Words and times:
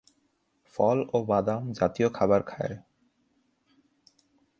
ফল 0.75 0.97
ও 1.13 1.17
বাদাম 1.25 1.61
জাতীয় 1.71 2.09
খাবার 2.09 2.41
খায়। 2.43 2.75